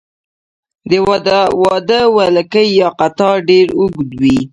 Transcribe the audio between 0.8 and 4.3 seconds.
د واده ولکۍ یا قطار ډیر اوږد